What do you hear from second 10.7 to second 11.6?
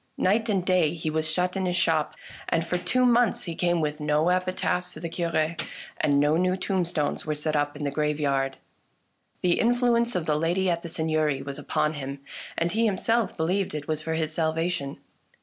at the Seigneury was